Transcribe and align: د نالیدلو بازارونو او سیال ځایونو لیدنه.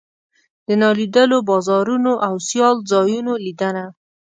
د 0.67 0.69
نالیدلو 0.81 1.37
بازارونو 1.49 2.11
او 2.27 2.33
سیال 2.47 2.75
ځایونو 2.91 3.33
لیدنه. 3.45 3.85